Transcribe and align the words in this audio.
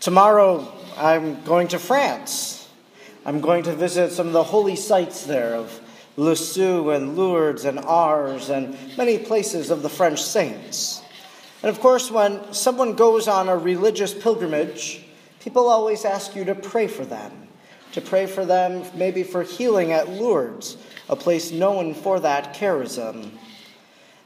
Tomorrow, 0.00 0.72
I'm 0.96 1.42
going 1.42 1.66
to 1.68 1.78
France. 1.78 2.68
I'm 3.26 3.40
going 3.40 3.64
to 3.64 3.74
visit 3.74 4.12
some 4.12 4.28
of 4.28 4.32
the 4.32 4.44
holy 4.44 4.76
sites 4.76 5.26
there 5.26 5.56
of 5.56 5.80
Lisieux 6.16 6.90
and 6.90 7.16
Lourdes 7.16 7.64
and 7.64 7.80
Ars 7.80 8.48
and 8.48 8.76
many 8.96 9.18
places 9.18 9.70
of 9.70 9.82
the 9.82 9.88
French 9.88 10.22
saints. 10.22 11.02
And 11.64 11.68
of 11.68 11.80
course, 11.80 12.12
when 12.12 12.52
someone 12.54 12.94
goes 12.94 13.26
on 13.26 13.48
a 13.48 13.56
religious 13.56 14.14
pilgrimage, 14.14 15.04
people 15.40 15.68
always 15.68 16.04
ask 16.04 16.36
you 16.36 16.44
to 16.44 16.54
pray 16.54 16.86
for 16.86 17.04
them, 17.04 17.48
to 17.90 18.00
pray 18.00 18.26
for 18.26 18.44
them 18.44 18.84
maybe 18.94 19.24
for 19.24 19.42
healing 19.42 19.90
at 19.90 20.08
Lourdes, 20.08 20.76
a 21.08 21.16
place 21.16 21.50
known 21.50 21.92
for 21.92 22.20
that 22.20 22.54
charism. 22.54 23.32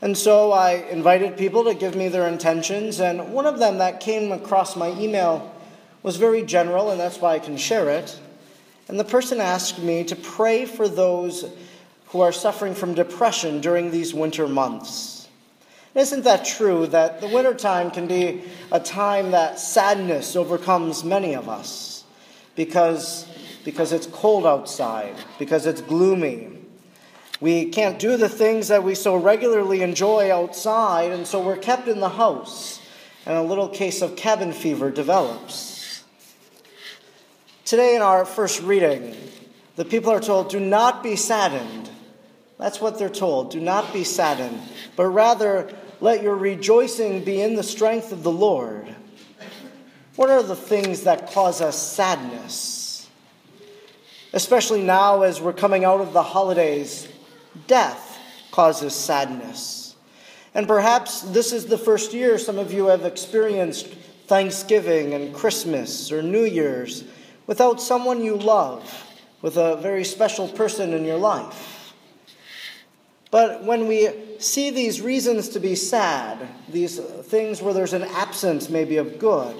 And 0.03 0.19
so 0.19 0.53
I 0.53 0.73
invited 0.91 1.39
people 1.39 1.65
to 1.65 1.75
give 1.75 1.95
me 1.95 2.09
their 2.09 2.29
intentions, 2.29 3.01
and 3.01 3.33
one 3.33 3.47
of 3.47 3.59
them 3.59 3.79
that 3.79 4.01
came 4.01 4.33
across 4.33 4.77
my 4.77 4.91
email 5.01 5.52
was 6.03 6.17
very 6.17 6.43
general, 6.43 6.91
and 6.91 7.01
that's 7.01 7.21
why 7.21 7.35
I 7.35 7.39
can 7.39 7.57
share 7.57 7.89
it. 7.91 8.19
And 8.89 8.99
the 8.99 9.05
person 9.05 9.41
asked 9.41 9.79
me 9.79 10.05
to 10.05 10.17
pray 10.17 10.65
for 10.67 10.89
those 10.89 11.45
who 12.07 12.21
are 12.21 12.33
suffering 12.33 12.75
from 12.75 12.95
depression 12.95 13.61
during 13.61 13.91
these 13.91 14.13
winter 14.13 14.47
months. 14.47 15.29
Isn't 15.95 16.25
that 16.25 16.45
true 16.45 16.87
that 16.89 17.21
the 17.21 17.29
wintertime 17.29 17.91
can 17.91 18.07
be 18.07 18.43
a 18.71 18.81
time 18.81 19.31
that 19.33 19.59
sadness 19.59 20.37
overcomes 20.37 21.05
many 21.05 21.35
of 21.35 21.49
us 21.49 22.05
because, 22.57 23.27
because 23.65 23.93
it's 23.93 24.07
cold 24.07 24.47
outside, 24.47 25.15
because 25.39 25.67
it's 25.67 25.83
gloomy, 25.83 26.49
we 27.41 27.67
can't 27.67 27.99
do 27.99 28.17
the 28.17 28.29
things 28.29 28.69
that 28.69 28.85
we 28.85 28.95
so 28.95 29.17
regularly 29.17 29.83
enjoy 29.83 30.33
outside, 30.33 31.11
and 31.11 31.27
so 31.27 31.41
we're 31.41 31.57
kept 31.57 31.89
in 31.89 31.99
the 32.01 32.09
house, 32.09 32.81
and 33.27 33.37
a 33.37 33.43
little 33.43 33.69
case 33.69 34.01
of 34.01 34.17
cabin 34.17 34.53
fever 34.53 34.91
develops. 34.91 35.72
Today, 37.73 37.97
in 37.97 38.03
our 38.03 38.27
first 38.27 38.61
reading, 38.61 39.17
the 39.77 39.87
people 39.87 40.13
are 40.13 40.21
told, 40.21 40.51
Do 40.51 40.61
not 40.61 41.03
be 41.03 41.17
saddened. 41.17 41.89
That's 42.59 42.83
what 42.83 42.99
they're 42.99 43.09
told. 43.09 43.51
Do 43.51 43.63
not 43.63 43.95
be 43.95 44.05
saddened, 44.05 44.61
but 44.95 45.07
rather 45.07 45.75
let 45.99 46.23
your 46.23 46.37
rejoicing 46.37 47.25
be 47.25 47.41
in 47.41 47.55
the 47.55 47.63
strength 47.63 48.13
of 48.13 48.25
the 48.25 48.31
Lord. 48.31 48.95
What 50.17 50.29
are 50.29 50.43
the 50.43 50.55
things 50.55 51.05
that 51.05 51.33
cause 51.33 51.63
us 51.63 51.79
sadness? 51.79 53.09
Especially 54.35 54.83
now 54.83 55.23
as 55.23 55.41
we're 55.41 55.55
coming 55.55 55.83
out 55.83 56.03
of 56.03 56.13
the 56.13 56.23
holidays 56.23 57.09
Death 57.69 58.19
causes 58.51 58.95
sadness. 58.95 59.97
And 60.53 60.69
perhaps 60.69 61.23
this 61.23 61.55
is 61.55 61.65
the 61.65 61.79
first 61.79 62.13
year 62.13 62.37
some 62.37 62.59
of 62.59 62.71
you 62.71 62.89
have 62.89 63.07
experienced 63.07 63.87
Thanksgiving 64.27 65.15
and 65.15 65.35
Christmas 65.35 66.13
or 66.13 66.21
New 66.21 66.45
Year's 66.45 67.05
without 67.47 67.81
someone 67.81 68.25
you 68.25 68.37
love, 68.37 69.09
with 69.41 69.57
a 69.57 69.77
very 69.77 70.05
special 70.05 70.49
person 70.49 70.93
in 70.93 71.05
your 71.05 71.19
life. 71.19 71.95
But 73.31 73.65
when 73.65 73.89
we 73.89 74.11
see 74.39 74.71
these 74.71 75.01
reasons 75.01 75.49
to 75.51 75.61
be 75.61 75.75
sad, 75.75 76.47
these 76.69 76.99
things 76.99 77.63
where 77.63 77.73
there's 77.73 77.95
an 77.95 78.03
absence 78.03 78.69
maybe 78.69 78.99
of 78.99 79.19
good, 79.19 79.57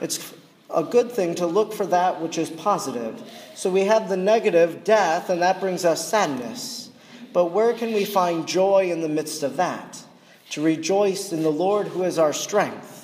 it's 0.00 0.34
a 0.68 0.82
good 0.82 1.12
thing 1.12 1.34
to 1.36 1.46
look 1.46 1.72
for 1.72 1.86
that 1.86 2.20
which 2.20 2.36
is 2.36 2.50
positive. 2.50 3.22
So 3.54 3.70
we 3.70 3.84
have 3.84 4.08
the 4.08 4.16
negative, 4.16 4.84
death, 4.84 5.30
and 5.30 5.40
that 5.42 5.60
brings 5.60 5.84
us 5.84 6.08
sadness. 6.08 6.90
But 7.32 7.46
where 7.46 7.74
can 7.74 7.92
we 7.92 8.04
find 8.04 8.46
joy 8.46 8.90
in 8.90 9.00
the 9.00 9.08
midst 9.08 9.42
of 9.42 9.56
that? 9.56 10.02
To 10.50 10.62
rejoice 10.62 11.32
in 11.32 11.42
the 11.42 11.50
Lord 11.50 11.88
who 11.88 12.02
is 12.02 12.18
our 12.18 12.32
strength. 12.32 12.99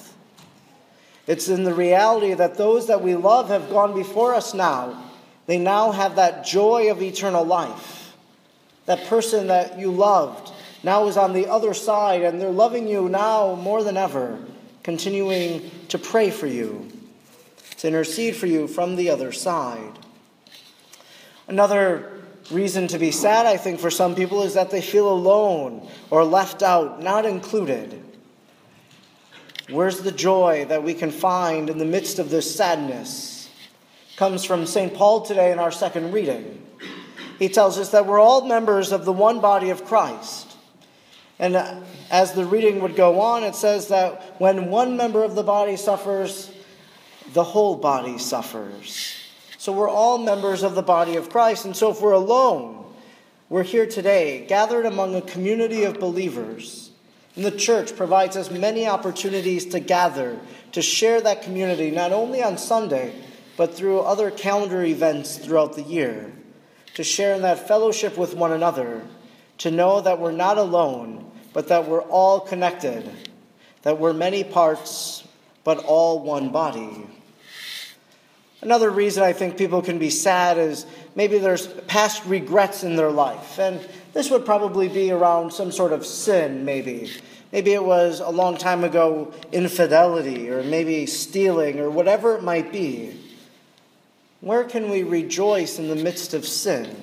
It's 1.27 1.49
in 1.49 1.65
the 1.65 1.75
reality 1.75 2.35
that 2.35 2.57
those 2.57 2.87
that 2.87 3.03
we 3.03 3.17
love 3.17 3.49
have 3.49 3.69
gone 3.71 3.95
before 3.95 4.35
us 4.35 4.55
now. 4.55 5.11
They 5.47 5.59
now 5.59 5.93
have 5.93 6.17
that 6.17 6.45
joy 6.45 6.91
of 6.91 7.03
eternal 7.03 7.45
life. 7.45 8.15
That 8.87 9.07
person 9.07 9.49
that 9.49 9.79
you 9.79 9.91
loved 9.91 10.53
now 10.85 11.09
is 11.09 11.17
on 11.17 11.33
the 11.33 11.49
other 11.49 11.75
side, 11.75 12.23
and 12.23 12.41
they're 12.41 12.51
loving 12.51 12.87
you 12.87 13.09
now 13.09 13.57
more 13.57 13.83
than 13.83 13.97
ever, 13.97 14.39
continuing 14.85 15.71
to 15.89 15.99
pray 15.99 16.31
for 16.31 16.47
you, 16.47 16.89
to 17.79 17.89
intercede 17.89 18.37
for 18.37 18.47
you 18.47 18.69
from 18.69 18.95
the 18.95 19.11
other 19.11 19.33
side. 19.33 19.99
Another 21.49 22.13
reason 22.51 22.87
to 22.89 22.99
be 22.99 23.11
sad, 23.11 23.47
I 23.47 23.57
think, 23.57 23.81
for 23.81 23.91
some 23.91 24.15
people 24.15 24.43
is 24.43 24.55
that 24.55 24.71
they 24.71 24.81
feel 24.81 25.09
alone 25.09 25.89
or 26.11 26.25
left 26.25 26.63
out, 26.63 27.03
not 27.03 27.27
included. 27.27 28.01
Where's 29.69 30.01
the 30.01 30.13
joy 30.13 30.65
that 30.69 30.85
we 30.85 30.95
can 30.95 31.11
find 31.11 31.69
in 31.69 31.79
the 31.79 31.85
midst 31.85 32.21
of 32.21 32.31
this 32.31 32.55
sadness? 32.55 33.51
Comes 34.17 34.45
from 34.45 34.65
St. 34.65 34.95
Paul 34.95 35.23
today 35.23 35.51
in 35.51 35.59
our 35.59 35.73
second 35.73 36.13
reading. 36.13 36.65
He 37.39 37.49
tells 37.49 37.77
us 37.77 37.91
that 37.91 38.07
we're 38.07 38.21
all 38.21 38.47
members 38.47 38.93
of 38.93 39.05
the 39.05 39.13
one 39.13 39.41
body 39.41 39.71
of 39.71 39.85
Christ. 39.85 40.57
And 41.39 41.57
as 42.11 42.33
the 42.33 42.47
reading 42.47 42.81
would 42.81 42.97
go 42.97 43.21
on, 43.21 43.43
it 43.43 43.57
says 43.57 43.89
that 43.89 44.41
when 44.41 44.71
one 44.71 44.97
member 44.97 45.25
of 45.25 45.35
the 45.35 45.43
body 45.43 45.77
suffers, 45.77 46.51
the 47.33 47.45
whole 47.45 47.77
body 47.77 48.19
suffers. 48.19 49.15
So 49.59 49.73
we're 49.73 49.89
all 49.89 50.17
members 50.17 50.63
of 50.63 50.77
the 50.77 50.83
body 50.83 51.17
of 51.17 51.29
Christ. 51.29 51.65
And 51.65 51.77
so 51.77 51.91
if 51.91 52.01
we're 52.01 52.13
alone, 52.13 52.87
we're 53.49 53.65
here 53.65 53.87
today, 53.87 54.47
gathered 54.47 54.87
among 54.87 55.17
a 55.17 55.21
community 55.21 55.83
of 55.83 55.99
believers. 55.99 56.86
And 57.37 57.45
the 57.45 57.51
church 57.51 57.95
provides 57.95 58.37
us 58.37 58.51
many 58.51 58.87
opportunities 58.87 59.67
to 59.67 59.81
gather, 59.81 60.39
to 60.73 60.83
share 60.83 61.21
that 61.21 61.43
community, 61.43 61.91
not 61.91 62.13
only 62.13 62.43
on 62.43 62.57
Sunday, 62.57 63.15
but 63.57 63.75
through 63.75 64.01
other 64.01 64.31
calendar 64.31 64.83
events 64.83 65.37
throughout 65.37 65.77
the 65.77 65.83
year, 65.83 66.33
to 66.95 67.05
share 67.05 67.35
in 67.35 67.43
that 67.43 67.69
fellowship 67.69 68.17
with 68.17 68.35
one 68.35 68.53
another, 68.53 69.03
to 69.59 69.71
know 69.71 70.01
that 70.01 70.19
we're 70.19 70.33
not 70.33 70.57
alone, 70.57 71.31
but 71.53 71.69
that 71.69 71.87
we're 71.87 72.03
all 72.03 72.41
connected, 72.41 73.11
that 73.83 73.99
we're 73.99 74.13
many 74.15 74.43
parts, 74.43 75.27
but 75.63 75.79
all 75.85 76.21
one 76.23 76.51
body. 76.51 77.07
Another 78.63 78.91
reason 78.91 79.23
I 79.23 79.33
think 79.33 79.59
people 79.59 79.83
can 79.83 79.99
be 79.99 80.11
sad 80.11 80.57
is 80.59 80.87
maybe 81.15 81.39
there's 81.39 81.67
past 81.67 82.25
regrets 82.25 82.83
in 82.83 82.97
their 82.97 83.11
life. 83.11 83.59
And 83.59 83.81
this 84.17 84.31
would 84.31 84.47
probably 84.47 84.89
be 84.89 85.11
around 85.11 85.53
some 85.53 85.71
sort 85.71 85.93
of 85.93 86.07
sin, 86.07 86.65
maybe. 86.65 87.13
Maybe 87.53 87.75
it 87.75 87.85
was 87.85 88.21
a 88.21 88.31
long 88.31 88.57
time 88.57 88.83
ago 88.83 89.35
infidelity, 89.53 90.49
or 90.49 90.63
maybe 90.63 91.05
stealing, 91.05 91.79
or 91.79 91.91
whatever 91.91 92.35
it 92.35 92.43
might 92.43 92.73
be. 92.73 93.15
Where 94.41 94.65
can 94.65 94.89
we 94.89 95.03
rejoice 95.03 95.79
in 95.79 95.89
the 95.89 95.97
midst 95.97 96.33
of 96.33 96.47
sin? 96.47 96.97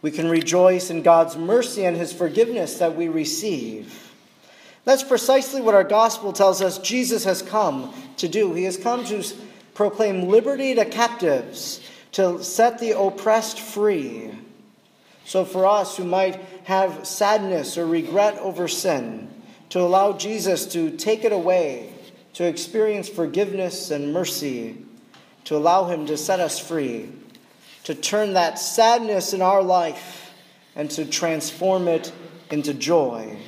We 0.00 0.12
can 0.12 0.30
rejoice 0.30 0.90
in 0.90 1.02
God's 1.02 1.36
mercy 1.36 1.84
and 1.84 1.96
His 1.96 2.12
forgiveness 2.12 2.78
that 2.78 2.94
we 2.94 3.08
receive. 3.08 4.12
That's 4.84 5.02
precisely 5.02 5.60
what 5.60 5.74
our 5.74 5.82
gospel 5.82 6.32
tells 6.32 6.62
us 6.62 6.78
Jesus 6.78 7.24
has 7.24 7.42
come 7.42 7.92
to 8.18 8.28
do. 8.28 8.54
He 8.54 8.62
has 8.62 8.76
come 8.76 9.04
to 9.06 9.24
proclaim 9.74 10.28
liberty 10.28 10.76
to 10.76 10.84
captives, 10.84 11.80
to 12.12 12.44
set 12.44 12.78
the 12.78 12.96
oppressed 12.96 13.58
free. 13.58 14.30
So, 15.30 15.44
for 15.44 15.64
us 15.64 15.96
who 15.96 16.02
might 16.02 16.40
have 16.64 17.06
sadness 17.06 17.78
or 17.78 17.86
regret 17.86 18.36
over 18.38 18.66
sin, 18.66 19.30
to 19.68 19.78
allow 19.78 20.12
Jesus 20.12 20.66
to 20.72 20.90
take 20.96 21.24
it 21.24 21.30
away, 21.30 21.92
to 22.32 22.42
experience 22.42 23.08
forgiveness 23.08 23.92
and 23.92 24.12
mercy, 24.12 24.84
to 25.44 25.56
allow 25.56 25.84
Him 25.84 26.04
to 26.06 26.16
set 26.16 26.40
us 26.40 26.58
free, 26.58 27.12
to 27.84 27.94
turn 27.94 28.32
that 28.32 28.58
sadness 28.58 29.32
in 29.32 29.40
our 29.40 29.62
life 29.62 30.32
and 30.74 30.90
to 30.90 31.04
transform 31.04 31.86
it 31.86 32.10
into 32.50 32.74
joy. 32.74 33.38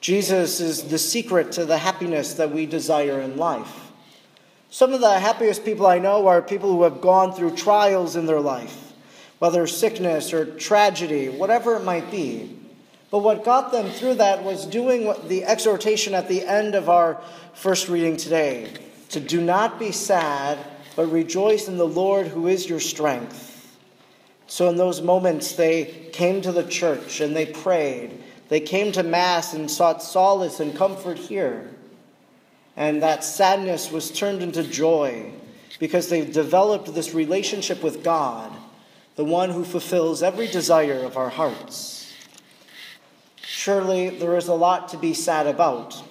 Jesus 0.00 0.60
is 0.60 0.84
the 0.84 0.98
secret 0.98 1.50
to 1.50 1.64
the 1.64 1.78
happiness 1.78 2.34
that 2.34 2.52
we 2.52 2.66
desire 2.66 3.20
in 3.20 3.36
life. 3.36 3.90
Some 4.70 4.92
of 4.92 5.00
the 5.00 5.18
happiest 5.18 5.64
people 5.64 5.88
I 5.88 5.98
know 5.98 6.28
are 6.28 6.40
people 6.40 6.70
who 6.70 6.84
have 6.84 7.00
gone 7.00 7.32
through 7.32 7.56
trials 7.56 8.14
in 8.14 8.26
their 8.26 8.40
life, 8.40 8.91
whether 9.42 9.66
sickness 9.66 10.32
or 10.32 10.46
tragedy, 10.54 11.28
whatever 11.28 11.74
it 11.74 11.82
might 11.82 12.12
be. 12.12 12.56
But 13.10 13.24
what 13.24 13.44
got 13.44 13.72
them 13.72 13.90
through 13.90 14.14
that 14.14 14.44
was 14.44 14.66
doing 14.66 15.12
the 15.26 15.42
exhortation 15.42 16.14
at 16.14 16.28
the 16.28 16.46
end 16.46 16.76
of 16.76 16.88
our 16.88 17.20
first 17.52 17.88
reading 17.88 18.16
today 18.16 18.72
to 19.08 19.18
do 19.18 19.40
not 19.40 19.80
be 19.80 19.90
sad, 19.90 20.58
but 20.94 21.06
rejoice 21.06 21.66
in 21.66 21.76
the 21.76 21.88
Lord 21.88 22.28
who 22.28 22.46
is 22.46 22.68
your 22.68 22.78
strength. 22.78 23.76
So, 24.46 24.68
in 24.68 24.76
those 24.76 25.02
moments, 25.02 25.56
they 25.56 25.86
came 26.12 26.40
to 26.42 26.52
the 26.52 26.62
church 26.62 27.20
and 27.20 27.34
they 27.34 27.46
prayed 27.46 28.22
they 28.48 28.60
came 28.60 28.92
to 28.92 29.02
Mass 29.02 29.54
and 29.54 29.68
sought 29.68 30.04
solace 30.04 30.60
and 30.60 30.76
comfort 30.76 31.18
here. 31.18 31.70
And 32.76 33.02
that 33.02 33.24
sadness 33.24 33.90
was 33.90 34.12
turned 34.12 34.40
into 34.42 34.62
joy 34.62 35.32
because 35.80 36.10
they 36.10 36.24
developed 36.24 36.94
this 36.94 37.12
relationship 37.12 37.82
with 37.82 38.04
God, 38.04 38.52
the 39.16 39.24
one 39.24 39.50
who 39.50 39.64
fulfills 39.64 40.22
every 40.22 40.46
desire 40.46 41.04
of 41.04 41.16
our 41.16 41.28
hearts. 41.28 42.12
Surely 43.36 44.08
there 44.08 44.36
is 44.36 44.48
a 44.48 44.54
lot 44.54 44.88
to 44.88 44.96
be 44.96 45.12
sad 45.12 45.46
about. 45.46 46.02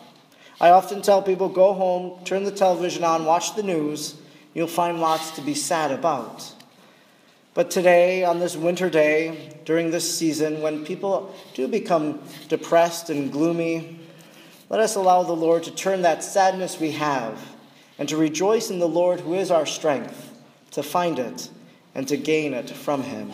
I 0.59 0.69
often 0.69 1.01
tell 1.01 1.23
people 1.23 1.49
go 1.49 1.73
home, 1.73 2.23
turn 2.23 2.43
the 2.43 2.51
television 2.51 3.03
on, 3.03 3.25
watch 3.25 3.55
the 3.55 3.63
news. 3.63 4.15
You'll 4.53 4.67
find 4.67 5.01
lots 5.01 5.31
to 5.31 5.41
be 5.41 5.55
sad 5.55 5.91
about. 5.91 6.53
But 7.53 7.71
today, 7.71 8.23
on 8.23 8.39
this 8.39 8.55
winter 8.55 8.89
day, 8.89 9.59
during 9.65 9.91
this 9.91 10.17
season, 10.17 10.61
when 10.61 10.85
people 10.85 11.35
do 11.53 11.67
become 11.67 12.21
depressed 12.47 13.09
and 13.09 13.31
gloomy, 13.31 13.99
let 14.69 14.79
us 14.79 14.95
allow 14.95 15.23
the 15.23 15.33
Lord 15.33 15.63
to 15.63 15.71
turn 15.71 16.03
that 16.03 16.23
sadness 16.23 16.79
we 16.79 16.91
have 16.91 17.41
and 17.97 18.07
to 18.07 18.15
rejoice 18.15 18.69
in 18.69 18.79
the 18.79 18.87
Lord 18.87 19.19
who 19.19 19.33
is 19.33 19.51
our 19.51 19.65
strength, 19.65 20.31
to 20.71 20.83
find 20.83 21.19
it 21.19 21.49
and 21.95 22.07
to 22.07 22.17
gain 22.17 22.53
it 22.53 22.69
from 22.69 23.03
Him. 23.03 23.31